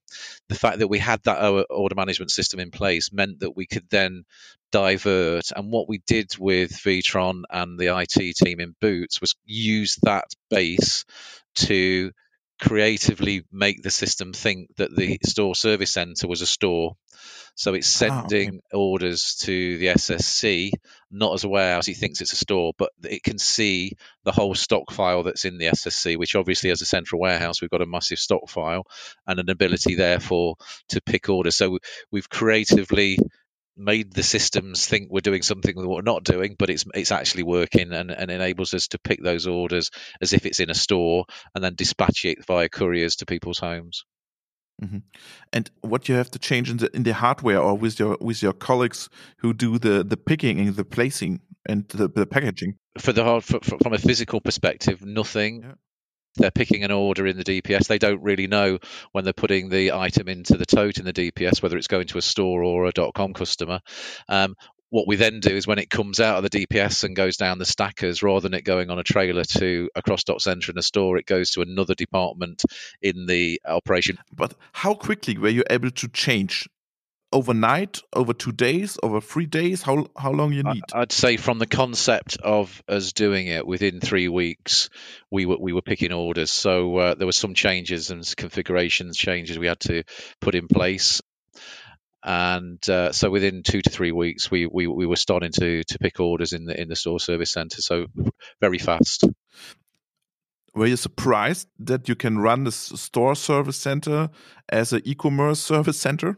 The 0.49 0.55
fact 0.55 0.79
that 0.79 0.89
we 0.89 0.99
had 0.99 1.23
that 1.23 1.65
order 1.69 1.95
management 1.95 2.31
system 2.31 2.59
in 2.59 2.69
place 2.69 3.13
meant 3.13 3.39
that 3.39 3.55
we 3.55 3.65
could 3.65 3.89
then 3.89 4.25
divert. 4.73 5.51
And 5.55 5.71
what 5.71 5.87
we 5.87 5.99
did 5.99 6.37
with 6.37 6.71
Witron 6.71 7.43
and 7.49 7.79
the 7.79 7.97
IT 7.97 8.35
team 8.35 8.59
in 8.59 8.75
Boots 8.81 9.21
was 9.21 9.35
use 9.45 9.95
that 10.03 10.25
base 10.49 11.05
to 11.55 12.11
creatively 12.59 13.43
make 13.51 13.81
the 13.81 13.91
system 13.91 14.33
think 14.33 14.75
that 14.77 14.95
the 14.95 15.13
mm-hmm. 15.13 15.27
store 15.27 15.55
service 15.55 15.91
center 15.91 16.27
was 16.27 16.41
a 16.41 16.47
store. 16.47 16.95
So 17.57 17.73
it's 17.73 18.01
ah, 18.01 18.23
sending 18.25 18.49
oh, 18.49 18.55
okay. 18.55 18.61
orders 18.73 19.35
to 19.43 19.77
the 19.77 19.87
SSC, 19.87 20.71
not 21.09 21.33
as 21.33 21.45
a 21.45 21.49
warehouse. 21.49 21.85
He 21.85 21.93
thinks 21.93 22.19
it's 22.19 22.33
a 22.33 22.37
store, 22.37 22.73
but 22.77 22.91
it 23.03 23.23
can 23.23 23.37
see 23.37 23.93
the 24.23 24.33
whole 24.33 24.55
stock 24.55 24.91
file 24.91 25.23
that's 25.23 25.45
in 25.45 25.57
the 25.57 25.67
SSC, 25.67 26.17
which 26.17 26.35
obviously, 26.35 26.69
as 26.71 26.81
a 26.81 26.85
central 26.85 27.21
warehouse, 27.21 27.61
we've 27.61 27.71
got 27.71 27.81
a 27.81 27.85
massive 27.85 28.19
stock 28.19 28.49
file 28.49 28.83
and 29.25 29.39
an 29.39 29.49
ability, 29.49 29.95
therefore, 29.95 30.55
to 30.89 31.01
pick 31.01 31.29
orders. 31.29 31.55
So 31.55 31.79
we've 32.11 32.29
creatively 32.29 33.19
made 33.77 34.13
the 34.13 34.23
systems 34.23 34.85
think 34.85 35.09
we're 35.09 35.21
doing 35.21 35.41
something 35.41 35.75
that 35.75 35.87
we're 35.87 36.01
not 36.01 36.23
doing, 36.23 36.55
but 36.57 36.69
it's 36.69 36.85
it's 36.93 37.11
actually 37.11 37.43
working 37.43 37.93
and, 37.93 38.11
and 38.11 38.31
enables 38.31 38.73
us 38.73 38.87
to 38.89 38.99
pick 38.99 39.21
those 39.21 39.47
orders 39.47 39.91
as 40.21 40.33
if 40.33 40.45
it's 40.45 40.59
in 40.59 40.69
a 40.69 40.75
store 40.75 41.25
and 41.53 41.63
then 41.63 41.75
dispatch 41.75 42.25
it 42.25 42.45
via 42.45 42.69
couriers 42.69 43.17
to 43.17 43.25
people's 43.25 43.59
homes. 43.59 44.05
Mm-hmm. 44.81 44.99
And 45.53 45.71
what 45.81 46.09
you 46.09 46.15
have 46.15 46.31
to 46.31 46.39
change 46.39 46.69
in 46.69 46.77
the 46.77 46.93
in 46.95 47.03
the 47.03 47.13
hardware 47.13 47.59
or 47.59 47.77
with 47.77 47.99
your 47.99 48.17
with 48.19 48.41
your 48.41 48.53
colleagues 48.53 49.09
who 49.37 49.53
do 49.53 49.77
the 49.79 50.03
the 50.03 50.17
picking 50.17 50.59
and 50.59 50.75
the 50.75 50.85
placing 50.85 51.41
and 51.67 51.87
the, 51.89 52.07
the 52.09 52.25
packaging 52.25 52.77
for 52.97 53.13
the 53.13 53.23
hard 53.23 53.43
for, 53.43 53.59
for, 53.61 53.77
from 53.81 53.93
a 53.93 53.97
physical 53.97 54.41
perspective, 54.41 55.05
nothing. 55.05 55.63
Yeah 55.63 55.73
they're 56.35 56.51
picking 56.51 56.83
an 56.83 56.91
order 56.91 57.25
in 57.27 57.37
the 57.37 57.43
DPS, 57.43 57.87
they 57.87 57.97
don't 57.97 58.23
really 58.23 58.47
know 58.47 58.79
when 59.11 59.23
they're 59.23 59.33
putting 59.33 59.69
the 59.69 59.93
item 59.93 60.27
into 60.27 60.57
the 60.57 60.65
tote 60.65 60.97
in 60.97 61.05
the 61.05 61.13
DPS 61.13 61.61
whether 61.61 61.77
it's 61.77 61.87
going 61.87 62.07
to 62.07 62.17
a 62.17 62.21
store 62.21 62.63
or 62.63 62.85
a 62.85 63.11
.com 63.13 63.33
customer. 63.33 63.79
Um, 64.27 64.55
what 64.89 65.07
we 65.07 65.15
then 65.15 65.39
do 65.39 65.49
is 65.49 65.67
when 65.67 65.79
it 65.79 65.89
comes 65.89 66.19
out 66.19 66.37
of 66.37 66.49
the 66.49 66.65
DPS 66.65 67.03
and 67.03 67.15
goes 67.15 67.37
down 67.37 67.57
the 67.57 67.65
stackers, 67.65 68.23
rather 68.23 68.41
than 68.41 68.53
it 68.53 68.63
going 68.63 68.89
on 68.89 68.99
a 68.99 69.03
trailer 69.03 69.43
to 69.43 69.89
a 69.95 70.01
cross 70.01 70.23
dock 70.23 70.39
center 70.39 70.71
in 70.71 70.77
a 70.77 70.83
store, 70.83 71.17
it 71.17 71.25
goes 71.25 71.51
to 71.51 71.61
another 71.61 71.95
department 71.95 72.63
in 73.01 73.25
the 73.25 73.61
operation. 73.65 74.17
But 74.31 74.53
how 74.71 74.93
quickly 74.93 75.37
were 75.37 75.49
you 75.49 75.63
able 75.69 75.91
to 75.91 76.07
change 76.07 76.69
overnight, 77.31 78.01
over 78.13 78.33
two 78.33 78.51
days, 78.51 78.97
over 79.01 79.21
three 79.21 79.45
days? 79.45 79.81
How 79.81 80.07
how 80.17 80.31
long 80.31 80.53
you 80.53 80.63
need? 80.63 80.83
I'd 80.93 81.11
say 81.11 81.37
from 81.37 81.59
the 81.59 81.67
concept 81.67 82.37
of 82.37 82.81
us 82.87 83.13
doing 83.13 83.47
it 83.47 83.65
within 83.65 83.99
three 83.99 84.27
weeks, 84.27 84.89
we 85.31 85.45
were 85.45 85.57
we 85.59 85.73
were 85.73 85.81
picking 85.81 86.11
orders. 86.11 86.51
So 86.51 86.97
uh, 86.97 87.15
there 87.15 87.27
were 87.27 87.33
some 87.33 87.53
changes 87.53 88.11
and 88.11 88.35
configurations 88.35 89.17
changes 89.17 89.59
we 89.59 89.67
had 89.67 89.79
to 89.81 90.03
put 90.39 90.55
in 90.55 90.67
place. 90.67 91.21
And 92.23 92.81
uh, 92.89 93.11
so 93.11 93.29
within 93.29 93.61
two 93.61 93.83
to 93.83 93.89
three 93.91 94.11
weeks, 94.11 94.49
we, 94.49 94.65
we, 94.65 94.87
we 94.87 95.05
were 95.05 95.15
starting 95.15 95.51
to, 95.51 95.83
to 95.83 95.99
pick 95.99 96.19
orders 96.19 96.53
in 96.53 96.65
the 96.65 96.79
in 96.79 96.87
the 96.87 96.95
store 96.95 97.19
service 97.19 97.51
center. 97.51 97.81
So 97.81 98.07
very 98.59 98.79
fast 98.79 99.25
were 100.75 100.87
you 100.87 100.97
surprised 100.97 101.69
that 101.79 102.09
you 102.09 102.15
can 102.15 102.37
run 102.37 102.65
the 102.65 102.71
store 102.71 103.35
service 103.35 103.77
center 103.77 104.29
as 104.69 104.91
an 104.91 105.01
e-commerce 105.05 105.59
service 105.59 105.99
center? 105.99 106.37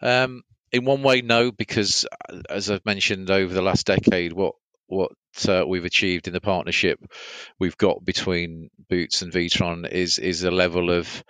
Um, 0.00 0.42
in 0.72 0.84
one 0.84 1.02
way, 1.02 1.22
no, 1.22 1.50
because 1.50 2.04
uh, 2.28 2.40
as 2.50 2.70
I've 2.70 2.84
mentioned 2.84 3.30
over 3.30 3.52
the 3.52 3.62
last 3.62 3.86
decade, 3.86 4.32
what 4.32 4.54
what 4.86 5.12
uh, 5.46 5.64
we've 5.66 5.84
achieved 5.84 6.28
in 6.28 6.32
the 6.32 6.40
partnership 6.40 6.98
we've 7.58 7.76
got 7.76 8.02
between 8.04 8.70
Boots 8.88 9.20
and 9.22 9.32
Witron 9.32 9.86
is 9.90 10.18
is 10.18 10.42
a 10.44 10.50
level 10.50 10.90
of 10.90 11.22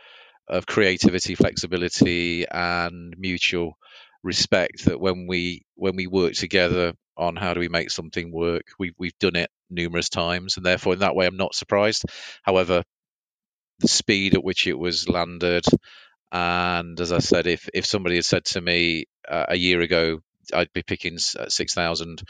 of 0.49 0.67
creativity, 0.67 1.35
flexibility, 1.35 2.47
and 2.49 3.15
mutual 3.19 3.77
respect 4.23 4.87
that 4.87 5.01
when 5.01 5.27
we 5.27 5.63
when 5.75 5.97
we 5.97 6.07
work 6.07 6.33
together 6.35 6.95
on 7.17 7.37
how 7.37 7.55
do 7.55 7.61
we 7.61 7.69
make 7.69 7.91
something 7.91 8.33
work, 8.33 8.65
we've 8.79 8.95
we've 8.99 9.19
done 9.19 9.37
it 9.37 9.51
numerous 9.71 10.09
times, 10.09 10.57
and 10.57 10.65
therefore 10.65 10.95
in 10.95 11.01
that 11.01 11.15
way 11.15 11.27
I'm 11.27 11.37
not 11.37 11.55
surprised. 11.55 12.05
However, 12.43 12.83
the 13.81 13.89
speed 13.89 14.35
at 14.35 14.45
which 14.45 14.67
it 14.67 14.79
was 14.79 15.09
landed 15.09 15.65
and 16.33 17.01
as 17.01 17.13
I 17.13 17.19
said, 17.19 17.47
if 17.47 17.69
if 17.75 17.87
somebody 17.87 18.17
had 18.17 18.25
said 18.25 18.45
to 18.47 18.61
me 18.61 19.07
uh, 19.29 19.47
a 19.49 19.57
year 19.57 19.81
ago 19.81 20.21
I'd 20.53 20.73
be 20.73 20.83
picking 20.83 21.19
uh, 21.39 21.49
six 21.49 21.75
thousand 21.75 22.23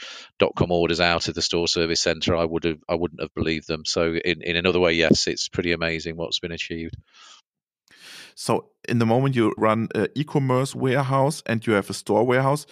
.com 0.57 0.71
orders 0.71 0.99
out 0.99 1.27
of 1.27 1.35
the 1.35 1.41
store 1.41 1.67
service 1.67 2.01
center, 2.01 2.35
I 2.35 2.45
would 2.45 2.63
have 2.63 2.79
I 2.87 2.95
wouldn't 2.95 3.21
have 3.21 3.33
believed 3.33 3.67
them. 3.67 3.85
So 3.85 4.13
in 4.13 4.41
in 4.41 4.55
another 4.55 4.79
way, 4.79 4.93
yes, 4.93 5.27
it's 5.27 5.47
pretty 5.47 5.71
amazing 5.71 6.17
what's 6.17 6.39
been 6.39 6.51
achieved. 6.51 6.95
So 8.35 8.69
in 8.87 8.99
the 8.99 9.05
moment 9.05 9.35
you 9.35 9.53
run 9.57 9.89
an 9.95 10.07
e-commerce 10.15 10.73
warehouse 10.73 11.43
and 11.45 11.65
you 11.65 11.73
have 11.73 11.89
a 11.89 11.93
store 11.93 12.25
warehouse, 12.25 12.65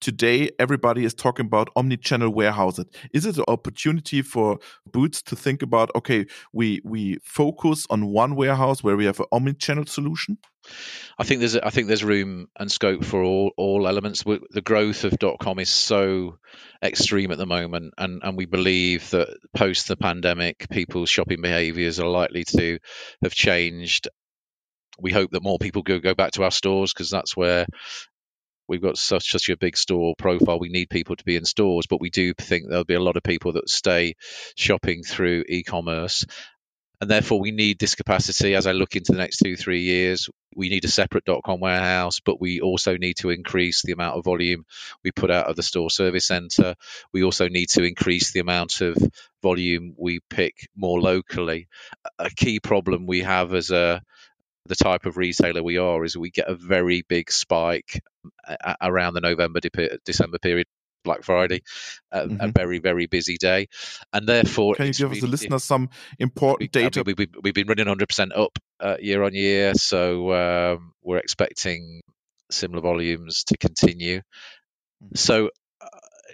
today 0.00 0.50
everybody 0.58 1.04
is 1.04 1.14
talking 1.14 1.46
about 1.46 1.70
omni-channel 1.76 2.30
warehouses 2.30 2.86
is 3.12 3.26
it 3.26 3.38
an 3.38 3.44
opportunity 3.48 4.22
for 4.22 4.58
boots 4.90 5.22
to 5.22 5.36
think 5.36 5.62
about 5.62 5.90
okay 5.94 6.26
we 6.52 6.80
we 6.84 7.18
focus 7.22 7.86
on 7.90 8.06
one 8.06 8.34
warehouse 8.34 8.82
where 8.82 8.96
we 8.96 9.04
have 9.04 9.20
an 9.20 9.26
omni-channel 9.32 9.86
solution 9.86 10.38
I 11.18 11.24
think 11.24 11.40
there's 11.40 11.56
I 11.56 11.70
think 11.70 11.88
there's 11.88 12.04
room 12.04 12.48
and 12.58 12.70
scope 12.70 13.04
for 13.04 13.22
all 13.22 13.52
all 13.56 13.88
elements. 13.88 14.24
The 14.24 14.62
growth 14.62 15.04
of 15.04 15.16
.com 15.40 15.58
is 15.58 15.70
so 15.70 16.38
extreme 16.82 17.30
at 17.30 17.38
the 17.38 17.46
moment, 17.46 17.94
and 17.96 18.20
and 18.22 18.36
we 18.36 18.46
believe 18.46 19.10
that 19.10 19.28
post 19.54 19.88
the 19.88 19.96
pandemic, 19.96 20.68
people's 20.70 21.10
shopping 21.10 21.40
behaviours 21.40 21.98
are 21.98 22.08
likely 22.08 22.44
to 22.44 22.78
have 23.22 23.34
changed. 23.34 24.08
We 24.98 25.12
hope 25.12 25.30
that 25.30 25.42
more 25.42 25.58
people 25.58 25.82
go 25.82 25.98
go 25.98 26.14
back 26.14 26.32
to 26.32 26.44
our 26.44 26.50
stores 26.50 26.92
because 26.92 27.10
that's 27.10 27.36
where 27.36 27.66
we've 28.70 28.80
got 28.80 28.96
such 28.96 29.32
such 29.32 29.48
a 29.48 29.56
big 29.56 29.76
store 29.76 30.14
profile. 30.16 30.60
We 30.60 30.68
need 30.68 30.88
people 30.88 31.16
to 31.16 31.24
be 31.24 31.36
in 31.36 31.44
stores, 31.44 31.86
but 31.86 32.00
we 32.00 32.08
do 32.08 32.32
think 32.34 32.68
there'll 32.68 32.84
be 32.84 32.94
a 32.94 33.02
lot 33.02 33.16
of 33.16 33.22
people 33.24 33.54
that 33.54 33.68
stay 33.68 34.14
shopping 34.54 35.02
through 35.02 35.44
e-commerce. 35.48 36.24
And 37.02 37.10
therefore, 37.10 37.40
we 37.40 37.50
need 37.50 37.78
this 37.78 37.94
capacity 37.94 38.54
as 38.54 38.66
I 38.66 38.72
look 38.72 38.94
into 38.94 39.12
the 39.12 39.18
next 39.18 39.38
two, 39.38 39.56
three 39.56 39.80
years. 39.82 40.28
We 40.54 40.68
need 40.68 40.84
a 40.84 40.88
separate 40.88 41.24
dot 41.24 41.42
.com 41.42 41.58
warehouse, 41.58 42.20
but 42.20 42.40
we 42.40 42.60
also 42.60 42.96
need 42.96 43.16
to 43.20 43.30
increase 43.30 43.82
the 43.82 43.92
amount 43.92 44.18
of 44.18 44.24
volume 44.24 44.66
we 45.02 45.10
put 45.10 45.30
out 45.30 45.46
of 45.46 45.56
the 45.56 45.62
store 45.62 45.90
service 45.90 46.26
center. 46.26 46.74
We 47.12 47.24
also 47.24 47.48
need 47.48 47.70
to 47.70 47.84
increase 47.84 48.32
the 48.32 48.40
amount 48.40 48.82
of 48.82 48.96
volume 49.42 49.94
we 49.98 50.20
pick 50.28 50.68
more 50.76 51.00
locally. 51.00 51.68
A 52.18 52.30
key 52.30 52.60
problem 52.60 53.06
we 53.06 53.22
have 53.22 53.54
as 53.54 53.70
a 53.70 54.02
the 54.66 54.76
type 54.76 55.06
of 55.06 55.16
retailer 55.16 55.62
we 55.62 55.78
are 55.78 56.04
is 56.04 56.16
we 56.16 56.30
get 56.30 56.48
a 56.48 56.54
very 56.54 57.02
big 57.08 57.30
spike 57.30 58.02
around 58.80 59.14
the 59.14 59.20
November 59.20 59.60
December 60.04 60.38
period. 60.38 60.66
Black 61.02 61.22
Friday, 61.22 61.62
a, 62.12 62.26
mm-hmm. 62.26 62.36
a 62.40 62.48
very 62.48 62.78
very 62.78 63.06
busy 63.06 63.38
day, 63.38 63.68
and 64.12 64.28
therefore 64.28 64.74
can 64.74 64.88
you 64.88 64.92
give 64.92 65.08
really, 65.08 65.18
us 65.18 65.22
the 65.22 65.30
listeners 65.30 65.64
some 65.64 65.88
important 66.18 66.74
we, 66.74 66.82
data? 66.82 67.00
I 67.00 67.04
mean, 67.04 67.14
we, 67.16 67.26
have 67.34 67.42
we, 67.42 67.52
been 67.52 67.68
running 67.68 67.86
100 67.86 68.06
percent 68.06 68.32
up 68.34 68.58
uh, 68.80 68.96
year 69.00 69.22
on 69.22 69.32
year, 69.32 69.72
so 69.72 70.34
um, 70.74 70.92
we're 71.02 71.16
expecting 71.16 72.02
similar 72.50 72.82
volumes 72.82 73.44
to 73.44 73.56
continue. 73.56 74.18
Mm-hmm. 74.18 75.16
So 75.16 75.48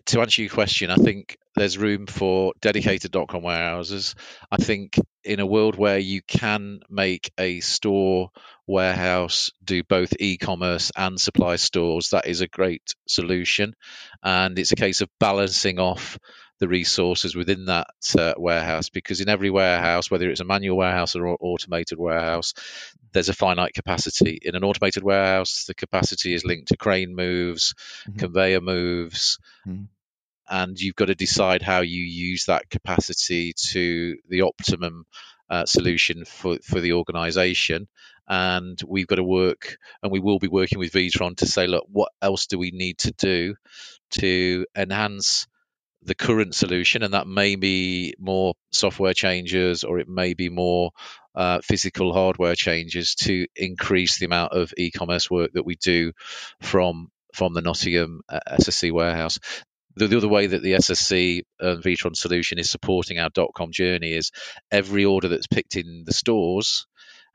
to 0.07 0.21
answer 0.21 0.43
your 0.43 0.51
question, 0.51 0.91
I 0.91 0.97
think 0.97 1.37
there's 1.55 1.79
room 1.79 2.07
for 2.07 2.53
dedicated 2.61 3.13
.com 3.29 3.43
warehouses. 3.43 4.15
I 4.51 4.57
think 4.57 4.99
in 5.27 5.41
a 5.41 5.47
world 5.47 5.77
where 5.77 5.99
you 5.99 6.23
can 6.23 6.81
make 6.89 7.33
a 7.39 7.61
store 7.61 8.31
warehouse 8.67 9.53
do 9.65 9.83
both 9.83 10.15
e-commerce 10.19 10.93
and 10.97 11.21
supply 11.21 11.57
stores, 11.57 12.11
that 12.11 12.27
is 12.27 12.41
a 12.41 12.49
great 12.49 12.95
solution. 13.07 13.75
And 14.23 14.59
it's 14.59 14.73
a 14.73 14.77
case 14.77 15.01
of 15.01 15.11
balancing 15.19 15.79
off 15.79 16.19
the 16.59 16.69
resources 16.69 17.35
within 17.35 17.67
that 17.67 17.89
uh, 18.19 18.33
warehouse 18.39 18.89
because 18.89 19.21
in 19.21 19.29
every 19.29 19.51
warehouse, 19.51 20.11
whether 20.11 20.31
it's 20.31 20.41
a 20.41 20.45
manual 20.45 20.79
warehouse 20.79 21.15
or 21.15 21.27
an 21.27 21.37
automated 21.41 21.99
warehouse, 21.99 22.55
there's 23.13 23.29
a 23.29 23.35
finite 23.35 23.75
capacity. 23.75 24.39
In 24.41 24.55
an 24.55 24.65
automated 24.65 25.03
warehouse, 25.03 25.65
the 25.67 25.75
capacity 25.75 26.33
is 26.33 26.45
linked 26.45 26.69
to 26.69 26.77
crane 26.77 27.15
moves, 27.15 27.75
mm-hmm. 28.09 28.19
conveyor 28.19 28.61
moves, 28.61 29.39
mm-hmm 29.67 29.85
and 30.49 30.79
you've 30.79 30.97
got 30.97 31.07
to 31.07 31.15
decide 31.15 31.63
how 31.63 31.81
you 31.81 32.03
use 32.03 32.47
that 32.47 32.71
capacity 32.71 33.53
to 33.71 34.17
the 34.29 34.43
optimum 34.43 35.05
uh, 35.51 35.67
solution 35.67 36.25
for, 36.25 36.59
for 36.63 36.81
the 36.81 36.95
organization. 36.95 37.89
And 38.29 38.81
we've 38.87 39.07
got 39.07 39.17
to 39.17 39.25
work, 39.25 39.77
and 40.03 40.11
we 40.11 40.21
will 40.21 40.41
be 40.41 40.49
working 40.49 40.79
with 40.79 40.93
Witron 40.93 41.37
to 41.37 41.47
say, 41.47 41.67
look, 41.67 41.87
what 41.89 42.11
else 42.21 42.47
do 42.47 42.59
we 42.59 42.73
need 42.73 42.99
to 42.99 43.13
do 43.13 43.55
to 44.13 44.67
enhance 44.77 45.47
the 46.03 46.17
current 46.17 46.55
solution? 46.55 47.05
And 47.05 47.15
that 47.15 47.29
may 47.29 47.55
be 47.55 48.15
more 48.19 48.55
software 48.73 49.15
changes, 49.15 49.85
or 49.85 50.01
it 50.01 50.09
may 50.09 50.35
be 50.35 50.49
more 50.49 50.91
uh, 51.37 51.61
physical 51.63 52.13
hardware 52.13 52.57
changes 52.57 53.15
to 53.15 53.47
increase 53.55 54.19
the 54.19 54.27
amount 54.27 54.53
of 54.53 54.73
e-commerce 54.77 55.31
work 55.31 55.53
that 55.53 55.67
we 55.67 55.77
do 55.77 56.13
from 56.61 57.11
from 57.35 57.53
the 57.53 57.61
Nottingham 57.61 58.23
uh, 58.31 58.41
SSC 58.51 58.91
warehouse 58.91 59.39
the, 59.97 60.09
the 60.09 60.17
other 60.17 60.29
way 60.29 60.47
that 60.47 60.63
the 60.63 60.73
SSC 60.73 61.43
and 61.59 61.79
uh, 61.79 61.83
Witron 61.83 62.15
solution 62.15 62.59
is 62.59 62.71
supporting 62.71 63.19
our 63.19 63.31
dot 63.31 63.51
.com 63.55 63.73
journey 63.73 64.13
is 64.13 64.31
every 64.71 65.05
order 65.05 65.29
that's 65.29 65.47
picked 65.47 65.77
in 65.77 66.05
the 66.05 66.13
stores 66.13 66.87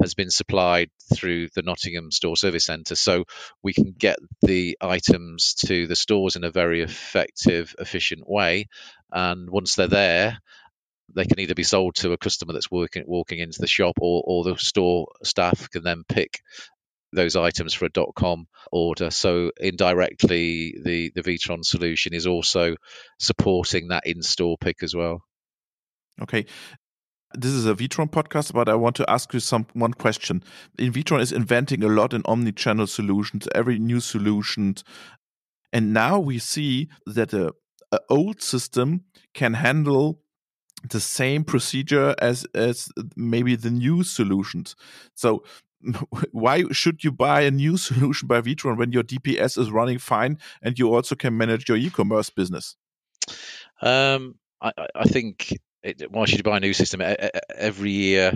has 0.01 0.13
been 0.13 0.32
supplied 0.32 0.89
through 1.13 1.48
the 1.53 1.62
Nottingham 1.62 2.12
Store 2.12 2.36
Service 2.36 2.65
Centre. 2.65 2.96
So 2.96 3.25
we 3.62 3.74
can 3.74 3.94
get 3.98 4.18
the 4.41 4.77
items 4.82 5.53
to 5.68 5.86
the 5.88 5.96
stores 5.96 6.36
in 6.36 6.44
a 6.44 6.51
very 6.51 6.82
effective, 6.82 7.75
efficient 7.77 8.27
way. 8.27 8.68
And 9.12 9.50
once 9.50 9.75
they're 9.75 9.88
there, 9.88 10.39
they 11.13 11.25
can 11.25 11.39
either 11.39 11.56
be 11.56 11.63
sold 11.63 11.96
to 11.96 12.13
a 12.13 12.18
customer 12.18 12.53
that's 12.53 12.72
working 12.72 13.03
walking 13.06 13.39
into 13.39 13.60
the 13.60 13.68
shop 13.68 13.96
or, 14.00 14.24
or 14.25 14.44
the 14.44 14.56
store 14.58 15.08
staff 15.24 15.70
can 15.70 15.84
then 15.84 16.03
pick 16.08 16.39
those 17.13 17.36
items 17.36 17.74
for 17.74 17.86
a 17.86 17.89
dot 17.89 18.13
.com 18.15 18.48
order. 18.72 19.12
So 19.12 19.51
indirectly, 19.60 20.75
the 20.84 21.12
the 21.13 21.24
Witron 21.24 21.63
solution 21.63 22.13
is 22.13 22.27
also 22.27 22.75
supporting 23.20 23.89
that 23.89 24.06
in-store 24.06 24.58
pick 24.60 24.84
as 24.84 24.96
well. 24.96 25.22
Okay. 26.22 26.46
This 27.34 27.51
is 27.51 27.65
a 27.65 27.75
Witron 27.75 28.12
podcast, 28.12 28.51
but 28.51 28.68
I 28.68 28.75
want 28.75 28.98
to 28.98 29.10
ask 29.10 29.34
you 29.34 29.39
some 29.39 29.65
one 29.74 29.94
question. 29.94 30.44
In 30.77 30.91
Witron 30.91 31.22
is 31.22 31.32
inventing 31.32 31.82
a 31.82 31.88
lot 31.88 32.13
in 32.13 32.24
omni-channel 32.25 32.88
solutions, 32.88 33.48
every 33.56 33.80
new 33.80 34.01
solution, 34.01 34.75
and 35.72 35.94
now 35.94 36.20
we 36.20 36.39
see 36.39 36.89
that 37.06 37.34
a, 37.34 37.53
a 37.94 38.00
old 38.10 38.41
system 38.41 39.06
can 39.34 39.53
handle 39.53 40.20
the 40.89 41.00
same 41.00 41.46
procedure 41.46 42.15
as 42.20 42.46
as 42.53 42.89
maybe 43.15 43.56
the 43.56 43.72
new 43.72 44.03
solutions. 44.03 44.75
So 45.15 45.46
why 46.32 46.64
should 46.72 47.04
you 47.04 47.12
buy 47.12 47.42
a 47.42 47.52
new 47.52 47.78
solution 47.88 48.28
by 48.28 48.42
Witron 48.42 48.78
when 48.78 48.92
your 48.92 49.04
DPS 49.04 49.58
is 49.58 49.72
running 49.72 49.98
fine 49.98 50.40
and 50.62 50.78
you 50.78 50.94
also 50.94 51.16
can 51.16 51.38
manage 51.38 51.68
your 51.68 51.78
e-commerce 51.78 52.30
business? 52.30 52.76
Um, 53.82 54.36
I, 54.62 54.72
I, 54.96 55.04
think 55.06 55.58
it, 55.84 56.12
why 56.12 56.26
should 56.26 56.38
you 56.38 56.44
buy 56.44 56.58
a 56.58 56.62
new 56.62 56.74
system 56.74 57.02
every 57.56 57.92
year? 57.92 58.34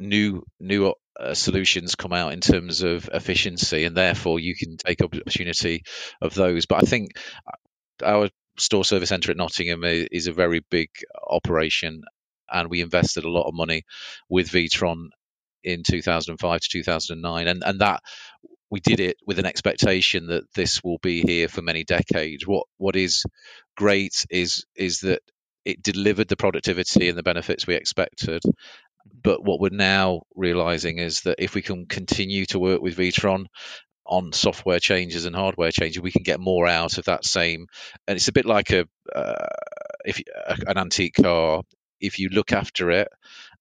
New 0.00 0.44
new 0.60 0.94
uh, 1.18 1.34
solutions 1.34 1.96
come 1.96 2.12
out 2.12 2.32
in 2.32 2.40
terms 2.40 2.82
of 2.82 3.10
efficiency, 3.12 3.82
and 3.82 3.96
therefore 3.96 4.38
you 4.38 4.54
can 4.54 4.76
take 4.76 5.02
opportunity 5.02 5.82
of 6.22 6.34
those. 6.34 6.66
But 6.66 6.84
I 6.84 6.86
think 6.86 7.18
uh, 7.44 8.04
our 8.06 8.28
store 8.58 8.84
service 8.84 9.08
center 9.08 9.32
at 9.32 9.36
Nottingham 9.36 9.82
is 9.84 10.28
a 10.28 10.32
very 10.32 10.64
big 10.70 10.90
operation, 11.28 12.02
and 12.48 12.70
we 12.70 12.80
invested 12.80 13.24
a 13.24 13.30
lot 13.30 13.48
of 13.48 13.54
money 13.54 13.82
with 14.28 14.50
Witron 14.50 15.08
in 15.64 15.82
2005 15.88 16.60
to 16.60 16.68
2009, 16.68 17.48
and 17.48 17.62
and 17.64 17.80
that 17.80 18.02
we 18.70 18.80
did 18.80 19.00
it 19.00 19.16
with 19.26 19.38
an 19.38 19.46
expectation 19.46 20.26
that 20.26 20.44
this 20.54 20.82
will 20.84 20.98
be 21.02 21.22
here 21.22 21.48
for 21.48 21.62
many 21.62 21.84
decades. 21.84 22.46
What 22.46 22.66
what 22.76 22.96
is 22.96 23.24
great 23.76 24.26
is 24.30 24.64
is 24.76 25.00
that 25.00 25.22
it 25.64 25.82
delivered 25.82 26.28
the 26.28 26.36
productivity 26.36 27.08
and 27.08 27.18
the 27.18 27.22
benefits 27.22 27.66
we 27.66 27.74
expected. 27.74 28.42
But 29.22 29.44
what 29.44 29.60
we're 29.60 29.70
now 29.70 30.22
realizing 30.34 30.98
is 30.98 31.22
that 31.22 31.42
if 31.42 31.54
we 31.54 31.62
can 31.62 31.86
continue 31.86 32.46
to 32.46 32.58
work 32.58 32.80
with 32.80 32.96
Witron 32.96 33.46
on 34.06 34.32
software 34.32 34.80
changes 34.80 35.26
and 35.26 35.36
hardware 35.36 35.70
changes, 35.70 36.02
we 36.02 36.12
can 36.12 36.22
get 36.22 36.40
more 36.40 36.66
out 36.66 36.98
of 36.98 37.06
that 37.06 37.24
same. 37.24 37.66
And 38.06 38.16
it's 38.16 38.28
a 38.28 38.32
bit 38.32 38.46
like 38.46 38.70
a 38.70 38.86
uh, 39.14 39.46
if 40.04 40.20
an 40.66 40.78
antique 40.78 41.14
car. 41.22 41.62
If 42.00 42.18
you 42.18 42.28
look 42.28 42.52
after 42.52 42.90
it 42.90 43.08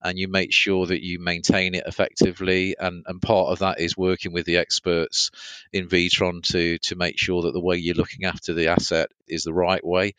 and 0.02 0.18
you 0.18 0.28
make 0.28 0.54
sure 0.54 0.86
that 0.86 1.04
you 1.04 1.20
maintain 1.20 1.76
it 1.76 1.84
effectively. 1.86 2.76
And, 2.80 3.04
and 3.08 3.22
part 3.22 3.50
of 3.50 3.60
that 3.60 3.80
is 3.80 3.98
working 3.98 4.32
with 4.32 4.46
the 4.46 4.58
experts 4.58 5.32
in 5.74 5.88
Witron 5.88 6.42
to 6.52 6.78
to 6.80 6.96
make 6.96 7.18
sure 7.18 7.44
that 7.44 7.54
the 7.54 7.62
way 7.62 7.78
you're 7.78 7.96
looking 7.96 8.26
after 8.26 8.54
the 8.54 8.68
asset 8.68 9.10
is 9.28 9.44
the 9.44 9.54
right 9.54 9.86
way. 9.86 10.14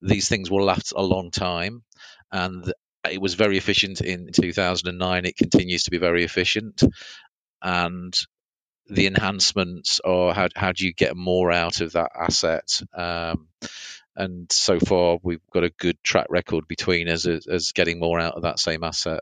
These 0.00 0.28
things 0.28 0.50
will 0.50 0.64
last 0.64 0.92
a 0.96 1.02
long 1.02 1.30
time, 1.30 1.82
and 2.30 2.72
it 3.10 3.20
was 3.20 3.34
very 3.34 3.58
efficient 3.58 4.00
in 4.00 4.30
2009. 4.32 5.24
It 5.24 5.36
continues 5.36 5.84
to 5.84 5.90
be 5.90 5.98
very 5.98 6.24
efficient, 6.24 6.82
and 7.60 8.14
the 8.90 9.06
enhancements 9.06 10.00
or 10.02 10.32
how 10.32 10.48
how 10.56 10.72
do 10.72 10.86
you 10.86 10.94
get 10.94 11.16
more 11.16 11.52
out 11.52 11.80
of 11.80 11.92
that 11.92 12.10
asset? 12.18 12.80
Um, 12.94 13.48
and 14.18 14.50
so 14.50 14.78
far 14.80 15.18
we've 15.22 15.46
got 15.52 15.64
a 15.64 15.70
good 15.70 15.96
track 16.02 16.26
record 16.28 16.68
between 16.68 17.08
us 17.08 17.26
as, 17.26 17.46
as 17.46 17.72
getting 17.72 18.00
more 18.00 18.20
out 18.20 18.34
of 18.34 18.42
that 18.42 18.58
same 18.58 18.84
asset. 18.84 19.20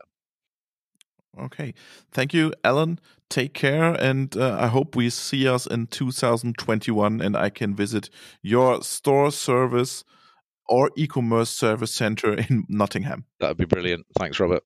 Okay, 1.39 1.75
thank 2.11 2.33
you, 2.33 2.51
Alan. 2.63 2.99
Take 3.29 3.53
care, 3.53 3.93
and 3.93 4.35
uh, 4.35 4.57
I 4.59 4.67
hope 4.67 4.95
we 4.95 5.09
see 5.11 5.47
us 5.47 5.67
in 5.67 5.87
2021, 5.87 7.21
and 7.21 7.37
I 7.37 7.49
can 7.49 7.75
visit 7.75 8.09
your 8.41 8.81
store 8.81 9.31
service 9.31 10.03
or 10.67 10.89
e-commerce 10.97 11.51
service 11.51 11.93
center 11.93 12.33
in 12.33 12.65
Nottingham. 12.67 13.25
That 13.39 13.49
would 13.49 13.57
be 13.57 13.65
brilliant. 13.65 14.07
Thanks, 14.17 14.39
Robert. 14.39 14.63